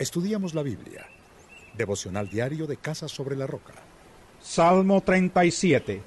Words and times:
Estudiamos 0.00 0.54
la 0.54 0.62
Biblia. 0.62 1.06
Devocional 1.76 2.30
diario 2.30 2.66
de 2.66 2.78
Casa 2.78 3.06
sobre 3.06 3.36
la 3.36 3.46
Roca. 3.46 3.74
Salmo 4.40 5.02
37. 5.02 6.00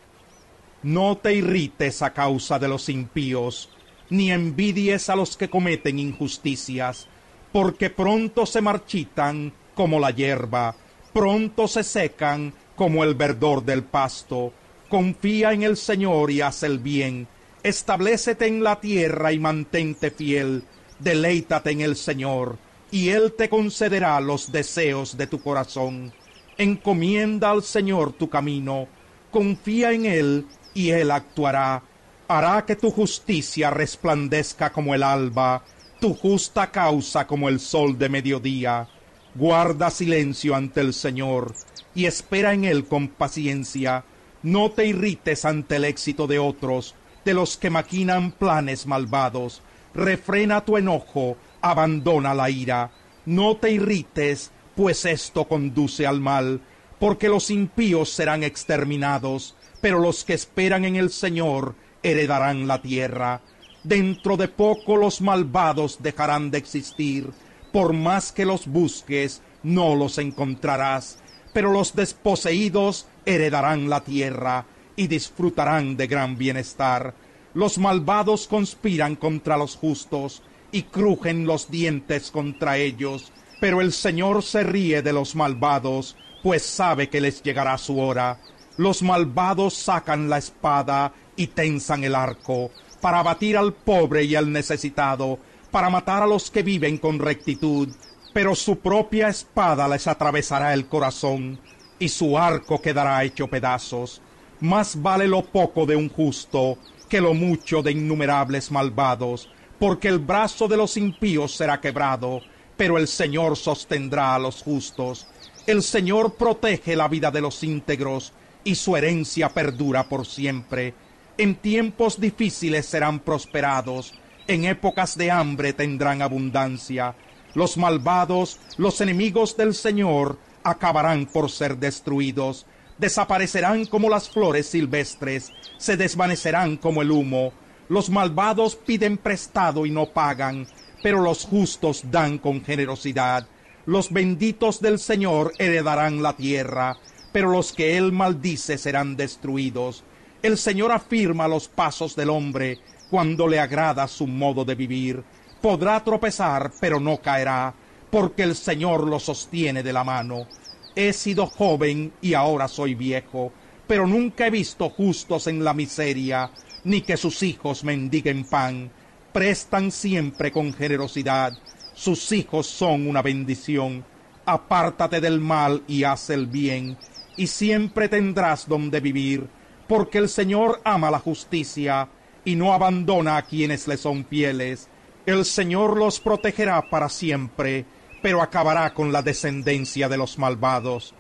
No 0.81 1.19
te 1.19 1.35
irrites 1.35 2.01
a 2.01 2.11
causa 2.11 2.58
de 2.58 2.67
los 2.67 2.90
impíos, 2.90 3.69
ni 4.09 4.32
envidies 4.32 5.11
a 5.11 5.16
los 5.16 5.37
que 5.37 5.48
cometen 5.48 6.00
injusticias, 6.00 7.08
porque 7.51 7.92
pronto 7.92 8.48
se 8.48 8.61
marchitan 8.61 9.54
como 9.75 10.00
la 10.00 10.10
hierba, 10.10 10.75
pronto 11.14 11.68
se 11.68 11.84
secan 11.84 12.52
como 12.75 13.04
el 13.04 13.14
verdor 13.14 13.64
del 13.64 13.84
pasto. 13.84 14.54
Confía 14.89 15.54
en 15.54 15.62
el 15.62 15.78
Señor 15.78 16.32
y 16.32 16.41
haz 16.41 16.64
el 16.64 16.80
bien. 16.80 17.28
Establecete 17.62 18.48
en 18.48 18.64
la 18.64 18.82
tierra 18.82 19.32
y 19.32 19.38
mantente 19.38 20.10
fiel. 20.10 20.64
Deleítate 20.98 21.70
en 21.70 21.82
el 21.82 21.96
Señor, 21.96 22.57
y 22.94 23.10
Él 23.10 23.34
te 23.36 23.50
concederá 23.50 24.21
los 24.21 24.52
deseos 24.52 25.18
de 25.18 25.25
tu 25.25 25.42
corazón. 25.42 26.14
Encomienda 26.60 27.50
al 27.50 27.64
Señor 27.64 28.14
tu 28.14 28.29
camino, 28.29 28.88
confía 29.32 29.93
en 29.93 30.06
Él, 30.06 30.46
y 30.75 30.92
Él 30.92 31.10
actuará. 31.10 31.82
Hará 32.28 32.64
que 32.68 32.76
tu 32.76 32.92
justicia 32.92 33.72
resplandezca 33.72 34.72
como 34.72 34.94
el 34.94 35.02
alba, 35.02 35.64
tu 36.00 36.14
justa 36.14 36.70
causa 36.70 37.26
como 37.26 37.50
el 37.50 37.60
sol 37.60 37.98
de 37.98 38.10
mediodía. 38.10 38.88
Guarda 39.34 39.90
silencio 39.90 40.54
ante 40.54 40.82
el 40.82 40.94
Señor, 40.94 41.56
y 41.96 42.06
espera 42.06 42.54
en 42.54 42.64
Él 42.64 42.86
con 42.86 43.08
paciencia. 43.08 44.06
No 44.44 44.70
te 44.70 44.86
irrites 44.86 45.46
ante 45.46 45.78
el 45.78 45.86
éxito 45.86 46.28
de 46.28 46.38
otros, 46.38 46.94
de 47.26 47.34
los 47.34 47.58
que 47.58 47.72
maquinan 47.72 48.34
planes 48.34 48.86
malvados. 48.86 49.64
Refrena 49.96 50.64
tu 50.64 50.78
enojo, 50.78 51.38
abandona 51.63 52.35
la 52.35 52.52
ira. 52.52 52.91
No 53.26 53.58
te 53.58 53.72
irrites, 53.72 54.52
pues 54.76 55.05
esto 55.05 55.48
conduce 55.48 56.05
al 56.05 56.20
mal, 56.20 56.62
porque 56.99 57.30
los 57.30 57.49
impíos 57.49 58.09
serán 58.09 58.44
exterminados, 58.44 59.55
pero 59.81 60.00
los 60.00 60.23
que 60.23 60.36
esperan 60.36 60.86
en 60.86 60.95
el 60.95 61.09
Señor 61.09 61.73
heredarán 62.03 62.67
la 62.67 62.83
tierra. 62.83 63.42
Dentro 63.83 64.38
de 64.38 64.47
poco 64.47 64.97
los 64.97 65.22
malvados 65.22 66.03
dejarán 66.03 66.52
de 66.52 66.59
existir, 66.59 67.31
por 67.72 67.94
más 67.94 68.31
que 68.31 68.45
los 68.45 68.67
busques, 68.67 69.42
no 69.64 69.95
los 69.95 70.20
encontrarás 70.20 71.17
pero 71.53 71.72
los 71.72 71.95
desposeídos 71.95 73.05
heredarán 73.25 73.89
la 73.89 74.02
tierra 74.02 74.66
y 74.95 75.08
disfrutarán 75.08 75.95
de 75.95 76.08
gran 76.08 76.38
bienestar. 76.38 77.14
Los 77.53 77.77
malvados 77.77 78.48
conspiran 78.48 79.16
contra 79.16 79.55
los 79.55 79.75
justos 79.75 80.42
y 80.74 80.84
crujen 80.84 81.46
los 81.46 81.72
dientes 81.72 82.32
contra 82.32 82.78
ellos, 82.78 83.32
pero 83.62 83.80
el 83.80 83.94
Señor 83.94 84.44
se 84.44 84.64
ríe 84.64 85.02
de 85.02 85.14
los 85.14 85.36
malvados, 85.36 86.18
pues 86.42 86.64
sabe 86.64 87.08
que 87.08 87.22
les 87.22 87.42
llegará 87.42 87.78
su 87.78 88.00
hora. 88.00 88.42
Los 88.76 89.04
malvados 89.04 89.76
sacan 89.76 90.30
la 90.30 90.40
espada 90.40 91.14
y 91.38 91.48
tensan 91.48 92.04
el 92.04 92.16
arco, 92.16 92.72
para 93.00 93.20
abatir 93.20 93.56
al 93.56 93.74
pobre 93.74 94.24
y 94.24 94.36
al 94.36 94.52
necesitado, 94.52 95.40
para 95.72 95.90
matar 95.90 96.24
a 96.24 96.28
los 96.28 96.52
que 96.52 96.64
viven 96.64 96.98
con 96.98 97.20
rectitud, 97.20 97.90
pero 98.34 98.56
su 98.56 98.80
propia 98.80 99.30
espada 99.30 99.88
les 99.88 100.08
atravesará 100.08 100.74
el 100.74 100.88
corazón, 100.88 101.60
y 102.00 102.10
su 102.10 102.38
arco 102.38 102.82
quedará 102.82 103.24
hecho 103.24 103.48
pedazos. 103.48 104.22
Más 104.60 105.02
vale 105.02 105.28
lo 105.28 105.44
poco 105.44 105.86
de 105.86 105.96
un 105.96 106.10
justo 106.10 106.78
que 107.08 107.22
lo 107.22 107.36
mucho 107.36 107.84
de 107.84 107.92
innumerables 107.92 108.72
malvados, 108.72 109.50
porque 109.84 110.08
el 110.08 110.20
brazo 110.20 110.70
de 110.70 110.78
los 110.78 110.95
impíos 110.95 111.58
será 111.58 111.81
quebrado, 111.81 112.39
pero 112.78 112.98
el 112.98 113.06
Señor 113.06 113.58
sostendrá 113.58 114.34
a 114.34 114.39
los 114.39 114.64
justos. 114.64 115.28
El 115.67 115.84
Señor 115.84 116.36
protege 116.36 116.95
la 116.95 117.09
vida 117.09 117.31
de 117.31 117.42
los 117.42 117.62
íntegros, 117.66 118.31
y 118.64 118.76
su 118.76 118.95
herencia 118.95 119.50
perdura 119.50 120.08
por 120.08 120.26
siempre. 120.26 120.94
En 121.38 121.56
tiempos 121.56 122.17
difíciles 122.17 122.86
serán 122.86 123.20
prosperados, 123.20 124.14
en 124.48 124.64
épocas 124.64 125.17
de 125.17 125.30
hambre 125.30 125.73
tendrán 125.73 126.21
abundancia 126.21 127.14
los 127.54 127.76
malvados, 127.76 128.61
los 128.77 129.01
enemigos 129.01 129.57
del 129.57 129.75
Señor, 129.75 130.38
acabarán 130.63 131.25
por 131.25 131.51
ser 131.51 131.75
destruidos, 131.75 132.65
desaparecerán 132.97 133.85
como 133.85 134.09
las 134.09 134.29
flores 134.29 134.65
silvestres, 134.65 135.51
se 135.77 135.97
desvanecerán 135.97 136.77
como 136.77 137.01
el 137.01 137.11
humo. 137.11 137.51
Los 137.89 138.09
malvados 138.09 138.75
piden 138.75 139.17
prestado 139.17 139.85
y 139.85 139.91
no 139.91 140.07
pagan, 140.07 140.67
pero 141.01 141.21
los 141.21 141.45
justos 141.45 142.03
dan 142.11 142.38
con 142.38 142.63
generosidad. 142.63 143.47
Los 143.85 144.11
benditos 144.11 144.79
del 144.79 144.99
Señor 144.99 145.53
heredarán 145.59 146.23
la 146.23 146.33
tierra, 146.33 146.97
pero 147.31 147.49
los 147.49 147.73
que 147.73 147.97
él 147.97 148.11
maldice 148.11 148.77
serán 148.77 149.17
destruidos. 149.17 150.03
El 150.41 150.57
Señor 150.57 150.91
afirma 150.91 151.47
los 151.47 151.67
pasos 151.67 152.16
del 152.16 152.29
hombre 152.29 152.79
cuando 153.09 153.47
le 153.47 153.59
agrada 153.59 154.07
su 154.07 154.27
modo 154.27 154.65
de 154.65 154.75
vivir 154.75 155.23
podrá 155.63 156.03
tropezar, 156.03 156.73
pero 156.81 157.00
no 157.00 157.21
caerá, 157.21 157.73
porque 158.11 158.44
el 158.44 158.53
Señor 158.53 159.07
lo 159.07 159.17
sostiene 159.17 159.81
de 159.81 159.94
la 159.94 160.03
mano. 160.03 160.45
He 160.94 161.13
sido 161.13 161.47
joven 161.47 162.11
y 162.21 162.33
ahora 162.33 162.67
soy 162.67 162.95
viejo, 162.95 163.53
pero 163.88 164.05
nunca 164.05 164.45
he 164.45 164.50
visto 164.50 164.89
justos 164.89 165.47
en 165.47 165.63
la 165.63 165.73
miseria, 165.73 166.51
ni 166.83 167.01
que 167.01 167.17
sus 167.17 167.44
hijos 167.44 167.83
mendiguen 167.83 168.44
pan. 168.44 168.91
Prestan 169.31 169.91
siempre 169.91 170.51
con 170.51 170.73
generosidad, 170.73 171.53
sus 171.94 172.31
hijos 172.31 172.67
son 172.67 173.07
una 173.07 173.21
bendición. 173.21 174.05
Apártate 174.45 175.21
del 175.21 175.39
mal 175.39 175.83
y 175.88 176.03
haz 176.03 176.29
el 176.29 176.47
bien, 176.47 176.97
y 177.38 177.47
siempre 177.47 178.09
tendrás 178.09 178.67
donde 178.67 178.99
vivir, 178.99 179.47
porque 179.88 180.17
el 180.17 180.29
Señor 180.29 180.81
ama 180.83 181.09
la 181.09 181.19
justicia 181.19 182.09
y 182.45 182.55
no 182.55 182.73
abandona 182.73 183.38
a 183.38 183.44
quienes 183.44 183.88
le 183.88 183.97
son 183.97 184.25
fieles 184.25 184.89
el 185.25 185.45
Señor 185.45 185.97
los 185.97 186.19
protegerá 186.19 186.89
para 186.89 187.07
siempre, 187.07 187.85
pero 188.21 188.41
acabará 188.41 188.94
con 188.94 189.13
la 189.13 189.21
descendencia 189.21 190.09
de 190.09 190.17
los 190.17 190.38
malvados. 190.38 191.13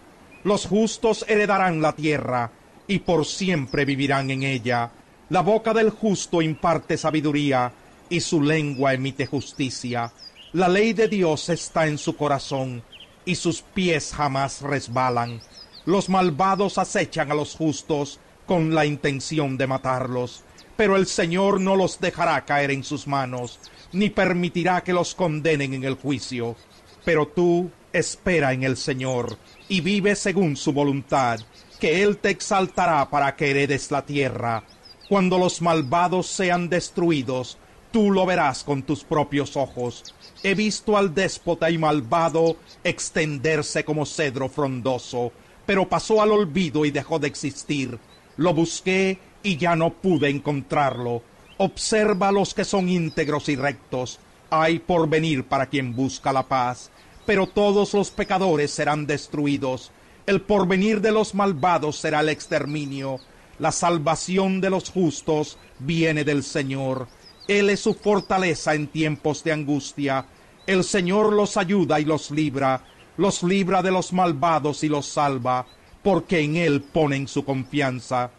Los 0.43 0.65
justos 0.65 1.23
heredarán 1.29 1.81
la 1.81 1.93
tierra, 1.93 2.51
y 2.85 2.99
por 2.99 3.25
siempre 3.25 3.85
vivirán 3.85 4.29
en 4.29 4.43
ella. 4.43 4.91
La 5.33 5.41
boca 5.41 5.73
del 5.73 5.89
justo 5.89 6.43
imparte 6.43 6.95
sabiduría, 6.95 7.73
y 8.07 8.19
su 8.19 8.39
lengua 8.39 8.93
emite 8.93 9.25
justicia. 9.25 10.13
La 10.51 10.67
ley 10.67 10.93
de 10.93 11.07
Dios 11.07 11.49
está 11.49 11.87
en 11.87 11.97
su 11.97 12.15
corazón, 12.15 12.83
y 13.25 13.33
sus 13.33 13.63
pies 13.63 14.13
jamás 14.13 14.61
resbalan. 14.61 15.41
Los 15.85 16.07
malvados 16.07 16.77
acechan 16.77 17.31
a 17.31 17.33
los 17.33 17.55
justos 17.55 18.19
con 18.45 18.75
la 18.75 18.85
intención 18.85 19.57
de 19.57 19.65
matarlos, 19.65 20.43
pero 20.77 20.97
el 20.97 21.07
Señor 21.07 21.59
no 21.59 21.75
los 21.75 21.99
dejará 21.99 22.45
caer 22.45 22.69
en 22.69 22.83
sus 22.83 23.07
manos 23.07 23.59
ni 23.91 24.11
permitirá 24.11 24.83
que 24.83 24.93
los 24.93 25.15
condenen 25.15 25.73
en 25.73 25.83
el 25.83 25.95
juicio. 25.95 26.55
Pero 27.03 27.27
tú 27.27 27.71
espera 27.91 28.53
en 28.53 28.61
el 28.61 28.77
Señor 28.77 29.39
y 29.67 29.81
vive 29.81 30.15
según 30.15 30.57
su 30.57 30.73
voluntad, 30.73 31.39
que 31.79 32.03
Él 32.03 32.17
te 32.17 32.29
exaltará 32.29 33.09
para 33.09 33.35
que 33.35 33.49
heredes 33.49 33.89
la 33.89 34.05
tierra. 34.05 34.63
Cuando 35.09 35.37
los 35.37 35.61
malvados 35.61 36.27
sean 36.27 36.69
destruidos, 36.69 37.57
tú 37.91 38.11
lo 38.11 38.25
verás 38.25 38.63
con 38.63 38.83
tus 38.83 39.03
propios 39.03 39.55
ojos. 39.57 40.15
He 40.43 40.55
visto 40.55 40.97
al 40.97 41.13
déspota 41.13 41.69
y 41.69 41.77
malvado 41.77 42.57
extenderse 42.83 43.83
como 43.83 44.05
cedro 44.05 44.49
frondoso, 44.49 45.31
pero 45.65 45.87
pasó 45.87 46.21
al 46.21 46.31
olvido 46.31 46.85
y 46.85 46.91
dejó 46.91 47.19
de 47.19 47.27
existir. 47.27 47.99
Lo 48.37 48.53
busqué 48.53 49.19
y 49.43 49.57
ya 49.57 49.75
no 49.75 49.91
pude 49.91 50.29
encontrarlo 50.29 51.21
Observa 51.57 52.29
a 52.29 52.31
los 52.31 52.53
que 52.53 52.65
son 52.65 52.89
íntegros 52.89 53.47
y 53.47 53.55
rectos. 53.55 54.19
Hay 54.49 54.79
por 54.79 55.07
venir 55.07 55.45
para 55.45 55.67
quien 55.67 55.95
busca 55.95 56.33
la 56.33 56.43
paz. 56.43 56.89
Pero 57.25 57.47
todos 57.47 57.93
los 57.93 58.11
pecadores 58.11 58.71
serán 58.71 59.05
destruidos. 59.05 59.91
El 60.25 60.41
porvenir 60.41 60.99
de 60.99 61.11
los 61.11 61.35
malvados 61.35 61.97
será 61.97 62.21
el 62.21 62.29
exterminio. 62.29 63.19
La 63.59 63.71
salvación 63.71 64.61
de 64.61 64.69
los 64.69 64.89
justos 64.89 65.57
viene 65.79 66.23
del 66.23 66.43
Señor. 66.43 67.07
Él 67.47 67.69
es 67.69 67.81
su 67.81 67.93
fortaleza 67.93 68.73
en 68.73 68.87
tiempos 68.87 69.43
de 69.43 69.51
angustia. 69.51 70.25
El 70.65 70.83
Señor 70.83 71.33
los 71.33 71.57
ayuda 71.57 71.99
y 71.99 72.05
los 72.05 72.31
libra. 72.31 72.83
Los 73.17 73.43
libra 73.43 73.81
de 73.81 73.91
los 73.91 74.11
malvados 74.11 74.83
y 74.83 74.89
los 74.89 75.05
salva, 75.05 75.67
porque 76.01 76.39
en 76.39 76.55
Él 76.55 76.81
ponen 76.81 77.27
su 77.27 77.45
confianza. 77.45 78.31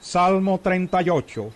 Salmo 0.00 0.60
38 0.62 1.52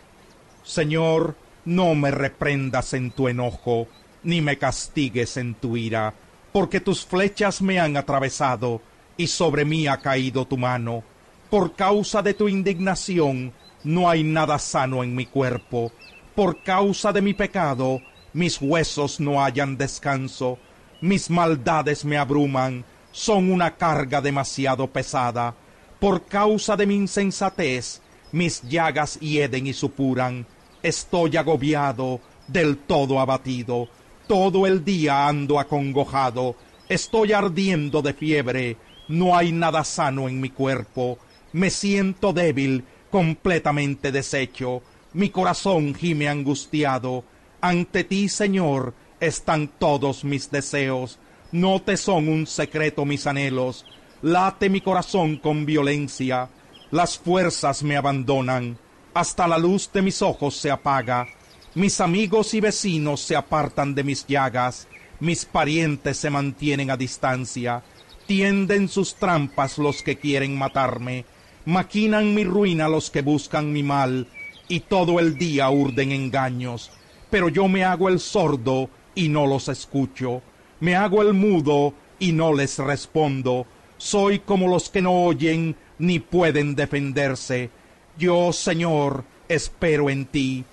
Señor, 0.62 1.36
no 1.64 1.94
me 1.94 2.10
reprendas 2.10 2.94
en 2.94 3.10
tu 3.10 3.28
enojo, 3.28 3.88
ni 4.22 4.40
me 4.40 4.58
castigues 4.58 5.36
en 5.36 5.54
tu 5.54 5.76
ira, 5.76 6.14
porque 6.52 6.80
tus 6.80 7.04
flechas 7.04 7.62
me 7.62 7.80
han 7.80 7.96
atravesado, 7.96 8.80
y 9.16 9.26
sobre 9.26 9.64
mí 9.64 9.86
ha 9.86 9.96
caído 9.98 10.46
tu 10.46 10.56
mano. 10.56 11.02
Por 11.50 11.75
causa 11.75 12.23
de 12.23 12.32
tu 12.32 12.49
indignación, 12.49 13.52
no 13.82 14.08
hay 14.08 14.23
nada 14.23 14.56
sano 14.61 15.02
en 15.02 15.17
mi 15.17 15.26
cuerpo. 15.26 15.91
Por 16.37 16.62
causa 16.62 17.12
de 17.12 17.20
mi 17.20 17.35
pecado, 17.35 18.00
mis 18.32 18.62
huesos 18.62 19.19
no 19.19 19.43
hallan 19.43 19.76
descanso. 19.76 20.58
mis 21.00 21.29
maldades 21.31 22.05
me 22.05 22.19
abruman, 22.19 22.85
son 23.11 23.50
una 23.50 23.76
carga 23.76 24.20
demasiado 24.20 24.87
pesada. 24.87 25.55
Por 25.99 26.26
causa 26.26 26.76
de 26.76 26.87
mi 26.87 26.94
insensatez, 26.94 28.00
mis 28.31 28.62
llagas 28.62 29.19
hieden 29.19 29.67
y 29.67 29.73
supuran. 29.73 30.46
Estoy 30.82 31.37
agobiado, 31.37 32.20
del 32.46 32.76
todo 32.76 33.19
abatido. 33.19 33.88
Todo 34.29 34.69
el 34.69 34.85
día 34.85 35.26
ando 35.26 35.58
acongojado. 35.58 36.55
Estoy 36.88 37.32
ardiendo 37.32 38.03
de 38.03 38.14
fiebre. 38.14 38.76
No 39.08 39.37
hay 39.37 39.50
nada 39.50 39.82
sano 39.82 40.29
en 40.29 40.41
mi 40.41 40.50
cuerpo. 40.50 41.19
Me 41.52 41.70
siento 41.70 42.32
débil, 42.32 42.85
completamente 43.11 44.12
deshecho. 44.12 44.82
Mi 45.12 45.31
corazón 45.31 45.94
gime 45.94 46.29
angustiado. 46.29 47.25
Ante 47.61 48.05
ti, 48.05 48.29
Señor, 48.29 48.94
están 49.19 49.69
todos 49.69 50.25
mis 50.25 50.50
deseos. 50.50 51.19
No 51.52 51.82
te 51.82 51.97
son 51.97 52.29
un 52.29 52.47
secreto 52.47 53.05
mis 53.05 53.26
anhelos. 53.26 53.85
Late 54.23 54.70
mi 54.70 54.81
corazón 54.81 55.37
con 55.38 55.67
violencia. 55.67 56.49
Las 56.93 57.19
fuerzas 57.19 57.82
me 57.82 57.96
abandonan. 57.96 58.79
Hasta 59.12 59.49
la 59.49 59.58
luz 59.58 59.91
de 59.93 60.03
mis 60.03 60.23
ojos 60.23 60.56
se 60.56 60.70
apaga. 60.70 61.26
Mis 61.75 62.00
amigos 62.00 62.55
y 62.55 62.61
vecinos 62.61 63.20
se 63.20 63.35
apartan 63.35 63.94
de 63.94 64.05
mis 64.05 64.26
llagas. 64.26 64.87
Mis 65.19 65.44
parientes 65.44 66.17
se 66.17 66.31
mantienen 66.31 66.91
a 66.93 66.96
distancia. 66.96 67.82
Tienden 68.26 68.88
sus 68.88 69.17
trampas 69.17 69.79
los 69.79 70.03
que 70.03 70.17
quieren 70.17 70.56
matarme. 70.56 71.25
Maquinan 71.70 72.34
mi 72.34 72.43
ruina 72.43 72.88
los 72.88 73.12
que 73.12 73.22
buscan 73.22 73.72
mi 73.72 73.84
mal. 73.84 74.26
Y 74.67 74.81
todo 74.81 75.20
el 75.20 75.38
día 75.38 75.70
urden 75.70 76.11
engaños. 76.11 76.90
Pero 77.31 77.49
yo 77.49 77.69
me 77.69 77.84
hago 77.84 78.08
el 78.08 78.19
sordo 78.19 78.90
y 79.14 79.28
no 79.28 79.46
los 79.46 79.69
escucho. 79.69 80.43
Me 80.81 80.96
hago 80.96 81.22
el 81.22 81.32
mudo 81.32 81.94
y 82.19 82.32
no 82.32 82.52
les 82.52 82.76
respondo. 82.78 83.69
Soy 83.99 84.40
como 84.40 84.67
los 84.67 84.90
que 84.90 85.00
no 85.00 85.12
oyen 85.12 85.76
ni 86.00 86.19
pueden 86.19 86.75
defenderse. 86.75 87.70
Yo, 88.19 88.52
Señor, 88.52 89.22
espero 89.49 90.11
en 90.11 90.26
ti. 90.26 90.64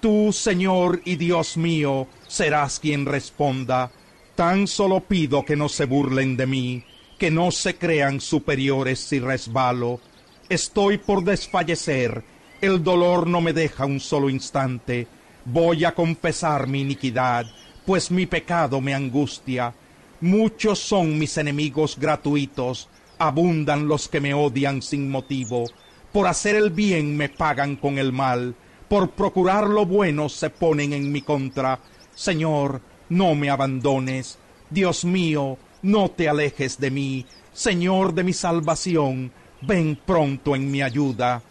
Tú, 0.00 0.32
Señor 0.32 1.02
y 1.04 1.16
Dios 1.16 1.58
mío, 1.58 2.06
serás 2.28 2.80
quien 2.80 3.04
responda. 3.04 3.92
Tan 4.34 4.66
solo 4.66 5.00
pido 5.00 5.44
que 5.44 5.54
no 5.54 5.68
se 5.68 5.84
burlen 5.84 6.34
de 6.34 6.46
mí, 6.46 6.82
que 7.18 7.30
no 7.30 7.50
se 7.50 7.76
crean 7.76 8.22
superiores 8.22 9.00
si 9.00 9.18
resbalo. 9.18 10.00
Estoy 10.48 10.98
por 10.98 11.24
desfallecer, 11.24 12.22
el 12.60 12.82
dolor 12.82 13.26
no 13.26 13.40
me 13.40 13.52
deja 13.52 13.84
un 13.86 14.00
solo 14.00 14.30
instante. 14.30 15.06
Voy 15.44 15.84
a 15.84 15.94
confesar 15.94 16.66
mi 16.66 16.80
iniquidad 16.80 17.46
pues 17.86 18.10
mi 18.10 18.26
pecado 18.26 18.80
me 18.80 18.92
angustia. 18.92 19.72
Muchos 20.20 20.80
son 20.80 21.18
mis 21.18 21.38
enemigos 21.38 21.96
gratuitos, 21.98 22.88
abundan 23.16 23.86
los 23.86 24.08
que 24.08 24.20
me 24.20 24.34
odian 24.34 24.82
sin 24.82 25.08
motivo. 25.08 25.64
Por 26.12 26.26
hacer 26.26 26.56
el 26.56 26.70
bien 26.70 27.16
me 27.16 27.28
pagan 27.28 27.76
con 27.76 27.98
el 27.98 28.12
mal, 28.12 28.56
por 28.88 29.12
procurar 29.12 29.68
lo 29.68 29.86
bueno 29.86 30.28
se 30.28 30.50
ponen 30.50 30.92
en 30.92 31.12
mi 31.12 31.22
contra. 31.22 31.78
Señor, 32.14 32.80
no 33.08 33.36
me 33.36 33.50
abandones. 33.50 34.38
Dios 34.68 35.04
mío, 35.04 35.56
no 35.82 36.10
te 36.10 36.28
alejes 36.28 36.80
de 36.80 36.90
mí. 36.90 37.24
Señor 37.52 38.14
de 38.14 38.24
mi 38.24 38.32
salvación, 38.32 39.30
ven 39.66 39.98
pronto 40.04 40.54
en 40.54 40.70
mi 40.70 40.82
ayuda. 40.82 41.42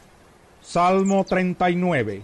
Salmo 0.61 1.25
39 1.25 2.23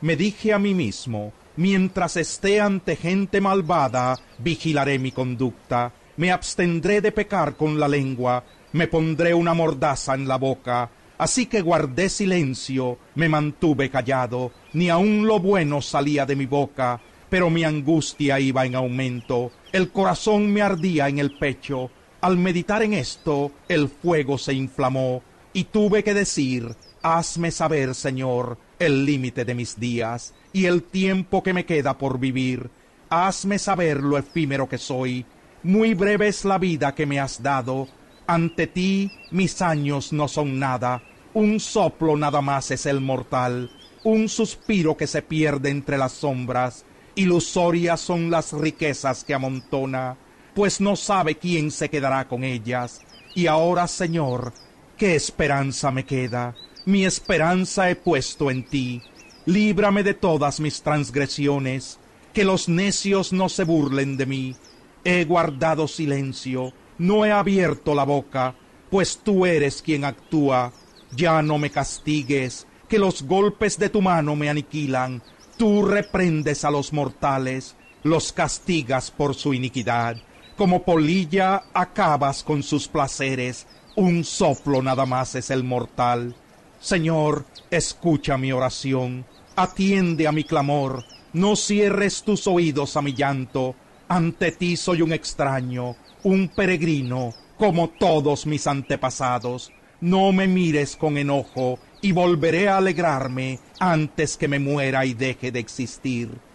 Me 0.00 0.16
dije 0.16 0.52
a 0.52 0.58
mí 0.58 0.74
mismo, 0.74 1.32
Mientras 1.58 2.16
esté 2.16 2.60
ante 2.60 2.94
gente 2.94 3.40
malvada, 3.40 4.16
vigilaré 4.38 5.00
mi 5.00 5.10
conducta, 5.10 5.92
me 6.16 6.30
abstendré 6.30 7.00
de 7.00 7.10
pecar 7.10 7.56
con 7.56 7.80
la 7.80 7.88
lengua, 7.88 8.44
me 8.74 8.86
pondré 8.86 9.34
una 9.34 9.54
mordaza 9.54 10.14
en 10.14 10.28
la 10.28 10.36
boca, 10.36 10.88
así 11.18 11.46
que 11.46 11.60
guardé 11.60 12.10
silencio, 12.10 12.98
me 13.16 13.28
mantuve 13.28 13.90
callado, 13.90 14.52
ni 14.72 14.88
aun 14.88 15.26
lo 15.26 15.40
bueno 15.40 15.82
salía 15.82 16.24
de 16.26 16.36
mi 16.36 16.46
boca, 16.46 17.00
pero 17.28 17.50
mi 17.50 17.64
angustia 17.64 18.38
iba 18.38 18.64
en 18.64 18.76
aumento, 18.76 19.50
el 19.72 19.90
corazón 19.90 20.52
me 20.52 20.62
ardía 20.62 21.08
en 21.08 21.18
el 21.18 21.36
pecho, 21.38 21.90
al 22.20 22.36
meditar 22.36 22.82
en 22.82 22.94
esto, 22.94 23.52
el 23.68 23.88
fuego 23.88 24.38
se 24.38 24.52
inflamó, 24.52 25.22
y 25.52 25.64
tuve 25.64 26.04
que 26.04 26.14
decir, 26.14 26.74
hazme 27.02 27.50
saber, 27.50 27.94
Señor, 27.94 28.58
el 28.78 29.04
límite 29.04 29.44
de 29.44 29.54
mis 29.54 29.78
días 29.78 30.34
y 30.52 30.66
el 30.66 30.82
tiempo 30.82 31.42
que 31.42 31.52
me 31.52 31.64
queda 31.64 31.98
por 31.98 32.18
vivir. 32.18 32.70
Hazme 33.08 33.58
saber 33.58 34.02
lo 34.02 34.18
efímero 34.18 34.68
que 34.68 34.78
soy. 34.78 35.24
Muy 35.62 35.94
breve 35.94 36.28
es 36.28 36.44
la 36.44 36.58
vida 36.58 36.94
que 36.94 37.06
me 37.06 37.18
has 37.18 37.42
dado. 37.42 37.88
Ante 38.26 38.66
ti 38.66 39.10
mis 39.30 39.62
años 39.62 40.12
no 40.12 40.28
son 40.28 40.58
nada. 40.58 41.02
Un 41.34 41.60
soplo 41.60 42.16
nada 42.16 42.40
más 42.40 42.70
es 42.70 42.86
el 42.86 43.00
mortal. 43.00 43.70
Un 44.04 44.28
suspiro 44.28 44.96
que 44.96 45.06
se 45.06 45.22
pierde 45.22 45.70
entre 45.70 45.98
las 45.98 46.12
sombras. 46.12 46.84
Ilusorias 47.14 48.00
son 48.00 48.30
las 48.30 48.52
riquezas 48.52 49.24
que 49.24 49.34
amontona, 49.34 50.16
pues 50.58 50.80
no 50.80 50.96
sabe 50.96 51.36
quién 51.36 51.70
se 51.70 51.88
quedará 51.88 52.26
con 52.26 52.42
ellas. 52.42 53.00
Y 53.32 53.46
ahora, 53.46 53.86
Señor, 53.86 54.52
¿qué 54.96 55.14
esperanza 55.14 55.92
me 55.92 56.04
queda? 56.04 56.56
mi 56.84 57.04
esperanza 57.04 57.90
he 57.90 57.94
puesto 57.94 58.50
en 58.50 58.64
ti. 58.64 59.00
Líbrame 59.46 60.02
de 60.02 60.14
todas 60.14 60.58
mis 60.58 60.82
transgresiones, 60.82 62.00
que 62.32 62.42
los 62.42 62.68
necios 62.68 63.32
no 63.32 63.48
se 63.48 63.62
burlen 63.62 64.16
de 64.16 64.26
mí. 64.26 64.56
He 65.04 65.24
guardado 65.26 65.86
silencio, 65.86 66.72
no 66.98 67.24
he 67.24 67.30
abierto 67.30 67.94
la 67.94 68.04
boca, 68.04 68.56
pues 68.90 69.20
tú 69.22 69.46
eres 69.46 69.80
quien 69.80 70.04
actúa. 70.04 70.72
Ya 71.14 71.40
no 71.40 71.58
me 71.58 71.70
castigues, 71.70 72.66
que 72.88 72.98
los 72.98 73.22
golpes 73.22 73.78
de 73.78 73.90
tu 73.90 74.02
mano 74.02 74.34
me 74.34 74.50
aniquilan. 74.50 75.22
Tú 75.56 75.84
reprendes 75.84 76.64
a 76.64 76.70
los 76.72 76.92
mortales, 76.92 77.76
los 78.02 78.32
castigas 78.32 79.12
por 79.12 79.36
su 79.36 79.54
iniquidad. 79.54 80.16
Como 80.58 80.82
polilla 80.82 81.62
acabas 81.72 82.42
con 82.42 82.64
sus 82.64 82.88
placeres, 82.88 83.64
un 83.94 84.24
soplo 84.24 84.82
nada 84.82 85.06
más 85.06 85.36
es 85.36 85.50
el 85.52 85.62
mortal. 85.62 86.34
Señor, 86.80 87.46
escucha 87.70 88.36
mi 88.36 88.50
oración, 88.50 89.24
atiende 89.54 90.26
a 90.26 90.32
mi 90.32 90.42
clamor, 90.42 91.04
no 91.32 91.54
cierres 91.54 92.24
tus 92.24 92.48
oídos 92.48 92.96
a 92.96 93.02
mi 93.02 93.14
llanto. 93.14 93.76
Ante 94.08 94.50
ti 94.50 94.76
soy 94.76 95.00
un 95.00 95.12
extraño, 95.12 95.94
un 96.24 96.48
peregrino, 96.48 97.34
como 97.56 97.90
todos 97.90 98.44
mis 98.44 98.66
antepasados. 98.66 99.70
No 100.00 100.32
me 100.32 100.48
mires 100.48 100.96
con 100.96 101.18
enojo, 101.18 101.78
y 102.02 102.10
volveré 102.10 102.68
a 102.68 102.78
alegrarme 102.78 103.60
antes 103.78 104.36
que 104.36 104.48
me 104.48 104.58
muera 104.58 105.06
y 105.06 105.14
deje 105.14 105.52
de 105.52 105.60
existir. 105.60 106.47